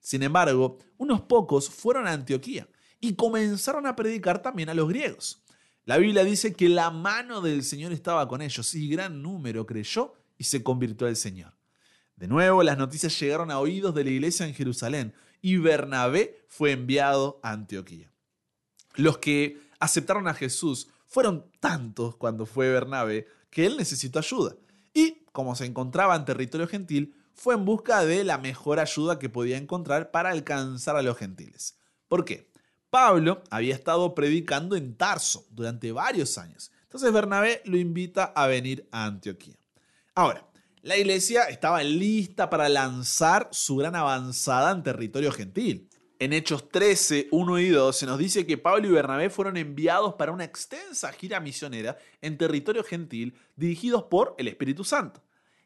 Sin 0.00 0.22
embargo, 0.22 0.78
unos 0.96 1.20
pocos 1.20 1.68
fueron 1.68 2.06
a 2.06 2.12
Antioquía 2.12 2.66
y 3.00 3.14
comenzaron 3.14 3.86
a 3.86 3.94
predicar 3.94 4.40
también 4.40 4.70
a 4.70 4.74
los 4.74 4.88
griegos. 4.88 5.44
La 5.88 5.96
Biblia 5.96 6.22
dice 6.22 6.52
que 6.52 6.68
la 6.68 6.90
mano 6.90 7.40
del 7.40 7.64
Señor 7.64 7.92
estaba 7.92 8.28
con 8.28 8.42
ellos 8.42 8.74
y 8.74 8.90
gran 8.90 9.22
número 9.22 9.64
creyó 9.64 10.12
y 10.36 10.44
se 10.44 10.62
convirtió 10.62 11.06
al 11.06 11.16
Señor. 11.16 11.54
De 12.14 12.28
nuevo, 12.28 12.62
las 12.62 12.76
noticias 12.76 13.18
llegaron 13.18 13.50
a 13.50 13.58
oídos 13.58 13.94
de 13.94 14.04
la 14.04 14.10
iglesia 14.10 14.44
en 14.44 14.52
Jerusalén 14.52 15.14
y 15.40 15.56
Bernabé 15.56 16.44
fue 16.46 16.72
enviado 16.72 17.40
a 17.42 17.52
Antioquía. 17.52 18.12
Los 18.96 19.16
que 19.16 19.62
aceptaron 19.80 20.28
a 20.28 20.34
Jesús 20.34 20.88
fueron 21.06 21.50
tantos 21.58 22.16
cuando 22.16 22.44
fue 22.44 22.68
Bernabé 22.68 23.26
que 23.48 23.64
él 23.64 23.78
necesitó 23.78 24.18
ayuda. 24.18 24.56
Y, 24.92 25.24
como 25.32 25.56
se 25.56 25.64
encontraba 25.64 26.16
en 26.16 26.26
territorio 26.26 26.68
gentil, 26.68 27.14
fue 27.32 27.54
en 27.54 27.64
busca 27.64 28.04
de 28.04 28.24
la 28.24 28.36
mejor 28.36 28.78
ayuda 28.78 29.18
que 29.18 29.30
podía 29.30 29.56
encontrar 29.56 30.10
para 30.10 30.28
alcanzar 30.32 30.96
a 30.96 31.02
los 31.02 31.16
gentiles. 31.16 31.78
¿Por 32.08 32.26
qué? 32.26 32.50
Pablo 32.90 33.42
había 33.50 33.74
estado 33.74 34.14
predicando 34.14 34.74
en 34.76 34.96
Tarso 34.96 35.46
durante 35.50 35.92
varios 35.92 36.38
años. 36.38 36.70
Entonces 36.84 37.12
Bernabé 37.12 37.60
lo 37.66 37.76
invita 37.76 38.24
a 38.24 38.46
venir 38.46 38.88
a 38.90 39.04
Antioquía. 39.04 39.56
Ahora, 40.14 40.48
la 40.82 40.96
iglesia 40.96 41.44
estaba 41.44 41.82
lista 41.82 42.48
para 42.48 42.68
lanzar 42.68 43.48
su 43.52 43.76
gran 43.76 43.94
avanzada 43.94 44.70
en 44.70 44.82
territorio 44.82 45.30
gentil. 45.32 45.90
En 46.18 46.32
Hechos 46.32 46.70
13, 46.70 47.28
1 47.30 47.58
y 47.58 47.68
2 47.68 47.96
se 47.96 48.06
nos 48.06 48.18
dice 48.18 48.46
que 48.46 48.58
Pablo 48.58 48.88
y 48.88 48.90
Bernabé 48.90 49.28
fueron 49.28 49.56
enviados 49.56 50.14
para 50.14 50.32
una 50.32 50.44
extensa 50.44 51.12
gira 51.12 51.40
misionera 51.40 51.98
en 52.22 52.38
territorio 52.38 52.82
gentil 52.82 53.34
dirigidos 53.54 54.04
por 54.04 54.34
el 54.38 54.48
Espíritu 54.48 54.82
Santo. 54.82 55.22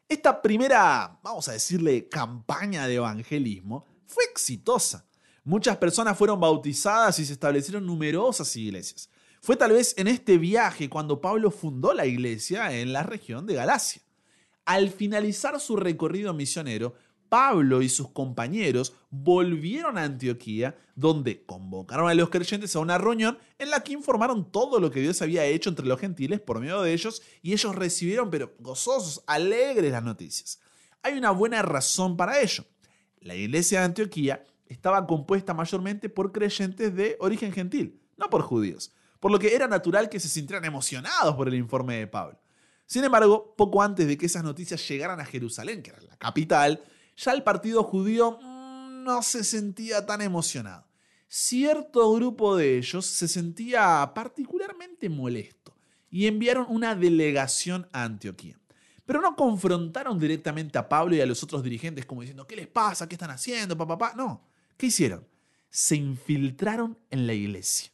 Esta 0.09 0.41
primera, 0.41 1.19
vamos 1.23 1.47
a 1.47 1.53
decirle, 1.53 2.09
campaña 2.09 2.85
de 2.85 2.95
evangelismo 2.95 3.85
fue 4.05 4.25
exitosa. 4.25 5.07
Muchas 5.45 5.77
personas 5.77 6.17
fueron 6.17 6.39
bautizadas 6.39 7.19
y 7.19 7.25
se 7.25 7.33
establecieron 7.33 7.85
numerosas 7.85 8.55
iglesias. 8.55 9.09
Fue 9.41 9.57
tal 9.57 9.73
vez 9.73 9.93
en 9.97 10.07
este 10.07 10.37
viaje 10.37 10.89
cuando 10.89 11.19
Pablo 11.19 11.51
fundó 11.51 11.93
la 11.93 12.05
iglesia 12.05 12.79
en 12.79 12.93
la 12.93 13.03
región 13.03 13.45
de 13.45 13.55
Galacia. 13.55 14.01
Al 14.63 14.89
finalizar 14.89 15.59
su 15.59 15.75
recorrido 15.75 16.33
misionero, 16.33 16.95
Pablo 17.27 17.81
y 17.81 17.89
sus 17.89 18.11
compañeros 18.11 18.93
volvieron 19.09 19.97
a 19.97 20.03
Antioquía, 20.03 20.77
donde 20.95 21.43
convocaron 21.43 22.07
a 22.07 22.13
los 22.13 22.29
creyentes 22.29 22.73
a 22.75 22.79
una 22.79 22.97
reunión 22.97 23.37
en 23.57 23.69
la 23.69 23.83
que 23.83 23.91
informaron 23.91 24.49
todo 24.49 24.79
lo 24.79 24.91
que 24.91 25.01
Dios 25.01 25.21
había 25.21 25.43
hecho 25.43 25.69
entre 25.69 25.87
los 25.87 25.99
gentiles 25.99 26.39
por 26.39 26.61
medio 26.61 26.81
de 26.81 26.93
ellos, 26.93 27.21
y 27.41 27.51
ellos 27.51 27.75
recibieron, 27.75 28.29
pero 28.29 28.53
gozosos, 28.59 29.23
alegres 29.27 29.91
las 29.91 30.03
noticias. 30.03 30.59
Hay 31.01 31.17
una 31.17 31.31
buena 31.31 31.63
razón 31.63 32.15
para 32.15 32.39
ello. 32.39 32.65
La 33.19 33.35
iglesia 33.35 33.79
de 33.79 33.85
Antioquía 33.85 34.45
estaba 34.73 35.07
compuesta 35.07 35.53
mayormente 35.53 36.09
por 36.09 36.31
creyentes 36.31 36.95
de 36.95 37.17
origen 37.19 37.51
gentil, 37.51 38.01
no 38.17 38.29
por 38.29 38.41
judíos, 38.41 38.93
por 39.19 39.31
lo 39.31 39.39
que 39.39 39.55
era 39.55 39.67
natural 39.67 40.09
que 40.09 40.19
se 40.19 40.27
sintieran 40.27 40.65
emocionados 40.65 41.35
por 41.35 41.47
el 41.47 41.55
informe 41.55 41.97
de 41.97 42.07
Pablo. 42.07 42.39
Sin 42.85 43.03
embargo, 43.03 43.55
poco 43.57 43.81
antes 43.81 44.07
de 44.07 44.17
que 44.17 44.25
esas 44.25 44.43
noticias 44.43 44.87
llegaran 44.87 45.19
a 45.19 45.25
Jerusalén, 45.25 45.81
que 45.81 45.91
era 45.91 46.01
la 46.01 46.17
capital, 46.17 46.83
ya 47.15 47.31
el 47.31 47.43
partido 47.43 47.83
judío 47.83 48.39
mm, 48.41 49.03
no 49.03 49.21
se 49.21 49.43
sentía 49.43 50.05
tan 50.05 50.21
emocionado. 50.21 50.85
Cierto 51.27 52.13
grupo 52.13 52.55
de 52.55 52.77
ellos 52.77 53.05
se 53.05 53.27
sentía 53.27 54.11
particularmente 54.13 55.09
molesto 55.09 55.75
y 56.11 56.27
enviaron 56.27 56.67
una 56.69 56.93
delegación 56.93 57.87
a 57.91 58.03
Antioquía. 58.03 58.59
Pero 59.05 59.19
no 59.19 59.35
confrontaron 59.35 60.19
directamente 60.19 60.77
a 60.77 60.87
Pablo 60.87 61.15
y 61.15 61.21
a 61.21 61.25
los 61.25 61.41
otros 61.43 61.63
dirigentes 61.63 62.05
como 62.05 62.21
diciendo, 62.21 62.45
¿qué 62.45 62.55
les 62.55 62.67
pasa? 62.67 63.07
¿Qué 63.07 63.15
están 63.15 63.31
haciendo? 63.31 63.75
Papá, 63.75 64.13
No, 64.15 64.41
¿qué 64.77 64.87
hicieron? 64.87 65.27
Se 65.69 65.95
infiltraron 65.95 66.97
en 67.09 67.27
la 67.27 67.33
iglesia 67.33 67.93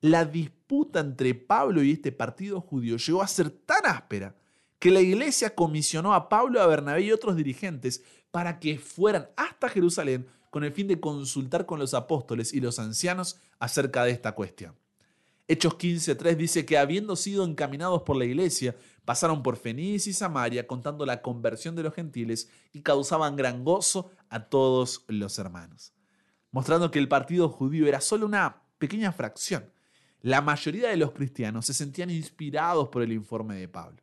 la 0.00 0.24
disputa 0.24 1.00
entre 1.00 1.34
Pablo 1.34 1.82
y 1.82 1.92
este 1.92 2.12
partido 2.12 2.60
judío 2.60 2.96
llegó 2.96 3.22
a 3.22 3.28
ser 3.28 3.50
tan 3.50 3.84
áspera 3.86 4.34
que 4.78 4.90
la 4.90 5.00
iglesia 5.00 5.54
comisionó 5.54 6.14
a 6.14 6.28
Pablo, 6.28 6.60
a 6.60 6.66
Bernabé 6.66 7.02
y 7.02 7.12
otros 7.12 7.36
dirigentes 7.36 8.02
para 8.30 8.58
que 8.58 8.78
fueran 8.78 9.28
hasta 9.36 9.68
Jerusalén 9.68 10.26
con 10.48 10.64
el 10.64 10.72
fin 10.72 10.88
de 10.88 11.00
consultar 11.00 11.66
con 11.66 11.78
los 11.78 11.92
apóstoles 11.94 12.54
y 12.54 12.60
los 12.60 12.78
ancianos 12.78 13.38
acerca 13.58 14.04
de 14.04 14.12
esta 14.12 14.32
cuestión. 14.32 14.74
Hechos 15.48 15.74
15.3 15.76 16.36
dice 16.36 16.64
que 16.64 16.78
habiendo 16.78 17.14
sido 17.16 17.44
encaminados 17.44 18.02
por 18.02 18.16
la 18.16 18.24
iglesia, 18.24 18.74
pasaron 19.04 19.42
por 19.42 19.56
Fenicia 19.56 20.10
y 20.10 20.14
Samaria 20.14 20.66
contando 20.66 21.04
la 21.04 21.22
conversión 21.22 21.74
de 21.74 21.82
los 21.82 21.92
gentiles 21.92 22.48
y 22.72 22.80
causaban 22.80 23.36
gran 23.36 23.64
gozo 23.64 24.10
a 24.28 24.44
todos 24.44 25.04
los 25.08 25.38
hermanos. 25.38 25.92
Mostrando 26.50 26.90
que 26.90 26.98
el 26.98 27.08
partido 27.08 27.48
judío 27.48 27.86
era 27.86 28.00
solo 28.00 28.26
una 28.26 28.62
pequeña 28.78 29.12
fracción 29.12 29.70
la 30.22 30.42
mayoría 30.42 30.88
de 30.88 30.96
los 30.96 31.12
cristianos 31.12 31.66
se 31.66 31.74
sentían 31.74 32.10
inspirados 32.10 32.88
por 32.88 33.02
el 33.02 33.12
informe 33.12 33.56
de 33.56 33.68
Pablo. 33.68 34.02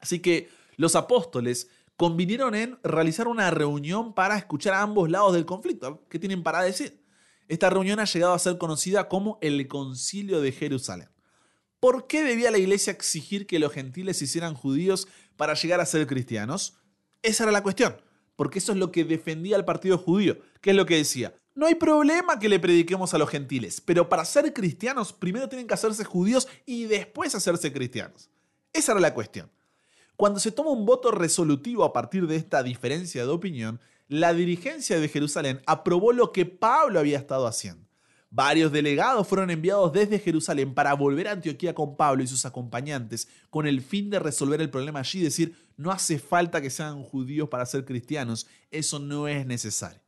Así 0.00 0.20
que 0.20 0.48
los 0.76 0.96
apóstoles 0.96 1.70
convinieron 1.96 2.54
en 2.54 2.78
realizar 2.82 3.28
una 3.28 3.50
reunión 3.50 4.14
para 4.14 4.36
escuchar 4.36 4.74
a 4.74 4.82
ambos 4.82 5.10
lados 5.10 5.34
del 5.34 5.46
conflicto. 5.46 6.06
¿Qué 6.08 6.18
tienen 6.18 6.42
para 6.42 6.62
decir? 6.62 7.04
Esta 7.48 7.70
reunión 7.70 7.98
ha 7.98 8.04
llegado 8.04 8.34
a 8.34 8.38
ser 8.38 8.58
conocida 8.58 9.08
como 9.08 9.38
el 9.40 9.66
Concilio 9.68 10.40
de 10.40 10.52
Jerusalén. 10.52 11.08
¿Por 11.80 12.06
qué 12.06 12.24
debía 12.24 12.50
la 12.50 12.58
iglesia 12.58 12.92
exigir 12.92 13.46
que 13.46 13.58
los 13.58 13.72
gentiles 13.72 14.18
se 14.18 14.24
hicieran 14.24 14.54
judíos 14.54 15.06
para 15.36 15.54
llegar 15.54 15.80
a 15.80 15.86
ser 15.86 16.06
cristianos? 16.06 16.76
Esa 17.22 17.44
era 17.44 17.52
la 17.52 17.62
cuestión, 17.62 17.96
porque 18.36 18.58
eso 18.58 18.72
es 18.72 18.78
lo 18.78 18.90
que 18.90 19.04
defendía 19.04 19.56
el 19.56 19.64
partido 19.64 19.98
judío. 19.98 20.38
¿Qué 20.60 20.70
es 20.70 20.76
lo 20.76 20.86
que 20.86 20.96
decía? 20.96 21.34
No 21.58 21.66
hay 21.66 21.74
problema 21.74 22.38
que 22.38 22.48
le 22.48 22.60
prediquemos 22.60 23.14
a 23.14 23.18
los 23.18 23.30
gentiles, 23.30 23.80
pero 23.80 24.08
para 24.08 24.24
ser 24.24 24.52
cristianos 24.52 25.12
primero 25.12 25.48
tienen 25.48 25.66
que 25.66 25.74
hacerse 25.74 26.04
judíos 26.04 26.46
y 26.64 26.84
después 26.84 27.34
hacerse 27.34 27.72
cristianos. 27.72 28.30
Esa 28.72 28.92
era 28.92 29.00
la 29.00 29.12
cuestión. 29.12 29.50
Cuando 30.14 30.38
se 30.38 30.52
toma 30.52 30.70
un 30.70 30.86
voto 30.86 31.10
resolutivo 31.10 31.82
a 31.82 31.92
partir 31.92 32.28
de 32.28 32.36
esta 32.36 32.62
diferencia 32.62 33.24
de 33.24 33.32
opinión, 33.32 33.80
la 34.06 34.34
dirigencia 34.34 35.00
de 35.00 35.08
Jerusalén 35.08 35.60
aprobó 35.66 36.12
lo 36.12 36.30
que 36.30 36.46
Pablo 36.46 37.00
había 37.00 37.18
estado 37.18 37.48
haciendo. 37.48 37.88
Varios 38.30 38.70
delegados 38.70 39.26
fueron 39.26 39.50
enviados 39.50 39.92
desde 39.92 40.20
Jerusalén 40.20 40.74
para 40.74 40.94
volver 40.94 41.26
a 41.26 41.32
Antioquía 41.32 41.74
con 41.74 41.96
Pablo 41.96 42.22
y 42.22 42.28
sus 42.28 42.46
acompañantes 42.46 43.26
con 43.50 43.66
el 43.66 43.82
fin 43.82 44.10
de 44.10 44.20
resolver 44.20 44.60
el 44.60 44.70
problema 44.70 45.00
allí, 45.00 45.20
decir, 45.22 45.56
no 45.76 45.90
hace 45.90 46.20
falta 46.20 46.62
que 46.62 46.70
sean 46.70 47.02
judíos 47.02 47.48
para 47.48 47.66
ser 47.66 47.84
cristianos, 47.84 48.46
eso 48.70 49.00
no 49.00 49.26
es 49.26 49.44
necesario. 49.44 50.07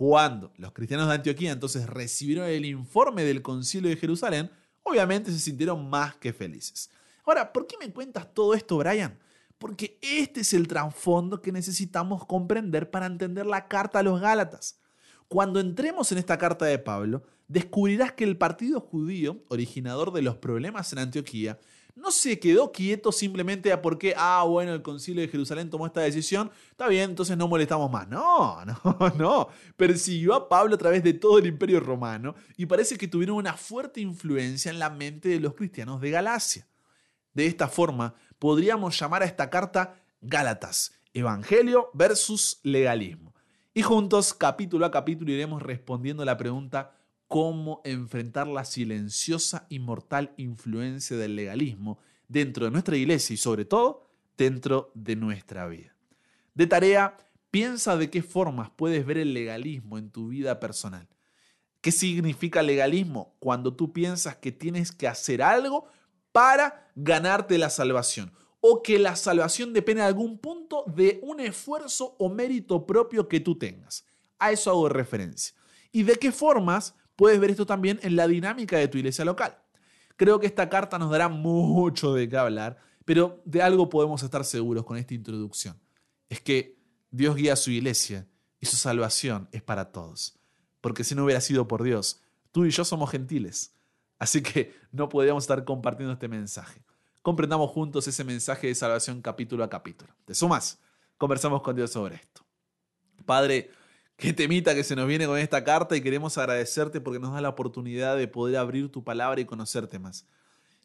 Cuando 0.00 0.50
los 0.56 0.72
cristianos 0.72 1.08
de 1.08 1.14
Antioquía 1.16 1.52
entonces 1.52 1.86
recibieron 1.86 2.48
el 2.48 2.64
informe 2.64 3.22
del 3.22 3.42
concilio 3.42 3.90
de 3.90 3.98
Jerusalén, 3.98 4.50
obviamente 4.82 5.30
se 5.30 5.38
sintieron 5.38 5.90
más 5.90 6.16
que 6.16 6.32
felices. 6.32 6.88
Ahora, 7.26 7.52
¿por 7.52 7.66
qué 7.66 7.76
me 7.78 7.92
cuentas 7.92 8.32
todo 8.32 8.54
esto, 8.54 8.78
Brian? 8.78 9.18
Porque 9.58 9.98
este 10.00 10.40
es 10.40 10.54
el 10.54 10.68
trasfondo 10.68 11.42
que 11.42 11.52
necesitamos 11.52 12.24
comprender 12.24 12.90
para 12.90 13.04
entender 13.04 13.44
la 13.44 13.68
carta 13.68 13.98
a 13.98 14.02
los 14.02 14.18
Gálatas. 14.22 14.80
Cuando 15.28 15.60
entremos 15.60 16.10
en 16.12 16.16
esta 16.16 16.38
carta 16.38 16.64
de 16.64 16.78
Pablo, 16.78 17.22
descubrirás 17.46 18.12
que 18.12 18.24
el 18.24 18.38
partido 18.38 18.80
judío, 18.80 19.44
originador 19.48 20.14
de 20.14 20.22
los 20.22 20.38
problemas 20.38 20.94
en 20.94 21.00
Antioquía, 21.00 21.58
no 21.94 22.10
se 22.10 22.38
quedó 22.38 22.72
quieto 22.72 23.12
simplemente 23.12 23.72
a 23.72 23.82
porque, 23.82 24.14
ah, 24.16 24.44
bueno, 24.46 24.72
el 24.72 24.82
concilio 24.82 25.22
de 25.22 25.28
Jerusalén 25.28 25.70
tomó 25.70 25.86
esta 25.86 26.00
decisión, 26.00 26.50
está 26.70 26.88
bien, 26.88 27.10
entonces 27.10 27.36
no 27.36 27.48
molestamos 27.48 27.90
más. 27.90 28.08
No, 28.08 28.64
no, 28.64 29.10
no. 29.16 29.48
Persiguió 29.76 30.34
a 30.34 30.48
Pablo 30.48 30.74
a 30.74 30.78
través 30.78 31.02
de 31.02 31.14
todo 31.14 31.38
el 31.38 31.46
imperio 31.46 31.80
romano 31.80 32.34
y 32.56 32.66
parece 32.66 32.96
que 32.96 33.08
tuvieron 33.08 33.36
una 33.36 33.54
fuerte 33.54 34.00
influencia 34.00 34.70
en 34.70 34.78
la 34.78 34.90
mente 34.90 35.28
de 35.28 35.40
los 35.40 35.54
cristianos 35.54 36.00
de 36.00 36.10
Galacia. 36.10 36.66
De 37.32 37.46
esta 37.46 37.68
forma, 37.68 38.14
podríamos 38.38 38.98
llamar 38.98 39.22
a 39.22 39.26
esta 39.26 39.50
carta 39.50 39.96
Gálatas, 40.20 40.92
Evangelio 41.14 41.90
versus 41.94 42.60
legalismo. 42.62 43.34
Y 43.72 43.82
juntos, 43.82 44.34
capítulo 44.34 44.84
a 44.84 44.90
capítulo, 44.90 45.30
iremos 45.30 45.62
respondiendo 45.62 46.24
la 46.24 46.36
pregunta, 46.36 46.92
cómo 47.30 47.80
enfrentar 47.84 48.48
la 48.48 48.64
silenciosa 48.64 49.64
y 49.68 49.78
mortal 49.78 50.34
influencia 50.36 51.16
del 51.16 51.36
legalismo 51.36 52.00
dentro 52.26 52.64
de 52.64 52.72
nuestra 52.72 52.96
iglesia 52.96 53.34
y 53.34 53.36
sobre 53.36 53.64
todo 53.64 54.10
dentro 54.36 54.90
de 54.96 55.14
nuestra 55.14 55.68
vida. 55.68 55.94
De 56.54 56.66
tarea, 56.66 57.16
piensa 57.52 57.96
de 57.96 58.10
qué 58.10 58.24
formas 58.24 58.70
puedes 58.74 59.06
ver 59.06 59.16
el 59.16 59.32
legalismo 59.32 59.96
en 59.96 60.10
tu 60.10 60.30
vida 60.30 60.58
personal. 60.58 61.06
¿Qué 61.80 61.92
significa 61.92 62.64
legalismo? 62.64 63.36
Cuando 63.38 63.76
tú 63.76 63.92
piensas 63.92 64.34
que 64.34 64.50
tienes 64.50 64.90
que 64.90 65.06
hacer 65.06 65.40
algo 65.40 65.86
para 66.32 66.90
ganarte 66.96 67.58
la 67.58 67.70
salvación 67.70 68.32
o 68.60 68.82
que 68.82 68.98
la 68.98 69.14
salvación 69.14 69.72
depende 69.72 70.02
en 70.02 70.08
algún 70.08 70.36
punto 70.36 70.82
de 70.88 71.20
un 71.22 71.38
esfuerzo 71.38 72.16
o 72.18 72.28
mérito 72.28 72.84
propio 72.88 73.28
que 73.28 73.38
tú 73.38 73.56
tengas. 73.56 74.04
A 74.40 74.50
eso 74.50 74.68
hago 74.72 74.88
referencia. 74.88 75.54
¿Y 75.92 76.02
de 76.02 76.16
qué 76.16 76.32
formas 76.32 76.96
puedes 77.20 77.38
ver 77.38 77.50
esto 77.50 77.66
también 77.66 78.00
en 78.02 78.16
la 78.16 78.26
dinámica 78.26 78.78
de 78.78 78.88
tu 78.88 78.96
iglesia 78.96 79.24
local? 79.24 79.58
Creo 80.16 80.40
que 80.40 80.46
esta 80.46 80.68
carta 80.68 80.98
nos 80.98 81.10
dará 81.10 81.28
mucho 81.28 82.14
de 82.14 82.28
qué 82.28 82.36
hablar, 82.36 82.78
pero 83.04 83.42
de 83.44 83.62
algo 83.62 83.90
podemos 83.90 84.22
estar 84.22 84.44
seguros 84.44 84.84
con 84.84 84.96
esta 84.96 85.12
introducción. 85.12 85.78
Es 86.30 86.40
que 86.40 86.78
Dios 87.10 87.36
guía 87.36 87.52
a 87.52 87.56
su 87.56 87.70
iglesia 87.70 88.26
y 88.58 88.66
su 88.66 88.76
salvación 88.76 89.48
es 89.52 89.62
para 89.62 89.92
todos. 89.92 90.38
Porque 90.80 91.04
si 91.04 91.14
no 91.14 91.24
hubiera 91.24 91.42
sido 91.42 91.68
por 91.68 91.82
Dios, 91.82 92.22
tú 92.52 92.64
y 92.64 92.70
yo 92.70 92.84
somos 92.84 93.10
gentiles. 93.10 93.74
Así 94.18 94.42
que 94.42 94.74
no 94.90 95.08
podríamos 95.08 95.44
estar 95.44 95.64
compartiendo 95.64 96.14
este 96.14 96.28
mensaje 96.28 96.82
comprendamos 97.22 97.70
juntos 97.70 98.06
ese 98.08 98.24
mensaje 98.24 98.66
de 98.68 98.74
salvación 98.74 99.20
capítulo 99.20 99.64
a 99.64 99.68
capítulo. 99.68 100.12
¿Te 100.24 100.34
sumas? 100.34 100.78
Conversamos 101.18 101.62
con 101.62 101.76
Dios 101.76 101.90
sobre 101.90 102.16
esto. 102.16 102.44
Padre, 103.26 103.70
qué 104.20 104.34
temita 104.34 104.74
que 104.74 104.84
se 104.84 104.94
nos 104.94 105.08
viene 105.08 105.26
con 105.26 105.38
esta 105.38 105.64
carta 105.64 105.96
y 105.96 106.02
queremos 106.02 106.36
agradecerte 106.36 107.00
porque 107.00 107.18
nos 107.18 107.32
da 107.32 107.40
la 107.40 107.48
oportunidad 107.48 108.18
de 108.18 108.28
poder 108.28 108.58
abrir 108.58 108.92
tu 108.92 109.02
palabra 109.02 109.40
y 109.40 109.46
conocerte 109.46 109.98
más. 109.98 110.26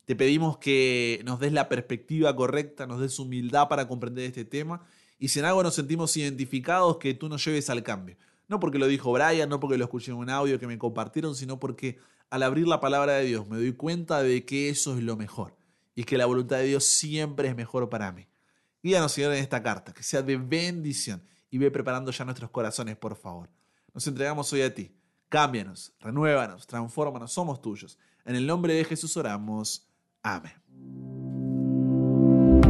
Te 0.06 0.16
pedimos 0.16 0.58
que 0.58 1.22
nos 1.26 1.42
des 1.42 1.52
la 1.52 1.68
perspectiva 1.68 2.34
correcta, 2.34 2.88
nos 2.88 3.02
des 3.02 3.20
humildad 3.20 3.68
para 3.68 3.90
comprender 3.90 4.26
este 4.26 4.46
tema 4.46 4.88
y 5.20 5.28
si 5.28 5.40
en 5.40 5.46
algo 5.46 5.64
nos 5.64 5.76
sentimos 5.76 6.16
identificados, 6.16 6.98
que 6.98 7.14
tú 7.14 7.28
nos 7.28 7.44
lleves 7.44 7.70
al 7.70 7.84
cambio. 7.84 8.16
No 8.48 8.62
porque 8.62 8.80
lo 8.80 8.88
dijo 8.88 9.12
Brian, 9.12 9.50
no 9.50 9.60
porque 9.60 9.78
lo 9.78 9.84
escuché 9.84 10.12
en 10.12 10.18
un 10.18 10.30
audio 10.30 10.58
que 10.58 10.68
me 10.68 10.78
compartieron, 10.78 11.36
sino 11.36 11.60
porque 11.60 11.98
al 12.30 12.42
abrir 12.42 12.68
la 12.68 12.80
palabra 12.80 13.14
de 13.14 13.26
Dios 13.26 13.48
me 13.50 13.58
doy 13.58 13.74
cuenta 13.74 14.24
de 14.24 14.46
que 14.46 14.70
eso 14.70 14.98
es 14.98 15.04
lo 15.04 15.18
mejor 15.18 15.58
y 15.94 16.06
que 16.06 16.18
la 16.18 16.26
voluntad 16.26 16.58
de 16.58 16.68
Dios 16.68 16.86
siempre 16.86 17.50
es 17.50 17.56
mejor 17.56 17.90
para 17.90 18.14
mí. 18.14 18.28
Guíanos, 18.82 19.12
Señor, 19.12 19.34
en 19.34 19.40
esta 19.40 19.62
carta, 19.62 19.94
que 19.94 20.04
sea 20.04 20.22
de 20.22 20.38
bendición 20.38 21.22
y 21.56 21.58
ve 21.58 21.72
preparando 21.72 22.12
ya 22.12 22.26
nuestros 22.26 22.52
corazones, 22.52 22.98
por 22.98 23.16
favor. 23.16 23.50
Nos 23.94 24.06
entregamos 24.08 24.52
hoy 24.52 24.62
a 24.62 24.76
ti. 24.76 24.94
Cámbianos, 25.30 25.94
renuévanos, 26.02 26.68
transfórmanos, 26.68 27.32
somos 27.32 27.62
tuyos. 27.62 27.98
En 28.26 28.36
el 28.36 28.46
nombre 28.46 28.74
de 28.74 28.84
Jesús 28.84 29.16
oramos. 29.16 29.88
Amén. 30.22 30.65